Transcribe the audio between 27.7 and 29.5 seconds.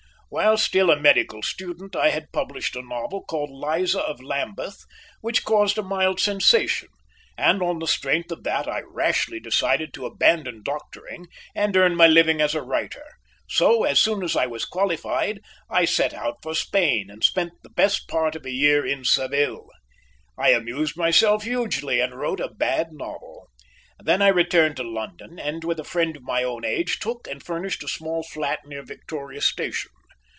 a small flat near Victoria